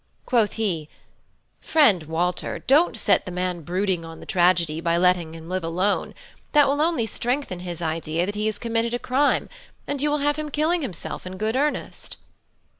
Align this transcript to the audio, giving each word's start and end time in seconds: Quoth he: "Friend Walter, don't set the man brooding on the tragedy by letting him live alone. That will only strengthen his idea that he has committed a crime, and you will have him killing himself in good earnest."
Quoth 0.25 0.53
he: 0.53 0.89
"Friend 1.59 2.01
Walter, 2.01 2.57
don't 2.57 2.97
set 2.97 3.27
the 3.27 3.31
man 3.31 3.61
brooding 3.61 4.03
on 4.03 4.19
the 4.19 4.25
tragedy 4.25 4.81
by 4.81 4.97
letting 4.97 5.35
him 5.35 5.47
live 5.47 5.63
alone. 5.63 6.15
That 6.53 6.67
will 6.67 6.81
only 6.81 7.05
strengthen 7.05 7.59
his 7.59 7.83
idea 7.83 8.25
that 8.25 8.33
he 8.33 8.47
has 8.47 8.57
committed 8.57 8.95
a 8.95 8.97
crime, 8.97 9.47
and 9.85 10.01
you 10.01 10.09
will 10.09 10.17
have 10.17 10.37
him 10.37 10.49
killing 10.49 10.81
himself 10.81 11.27
in 11.27 11.37
good 11.37 11.55
earnest." 11.55 12.17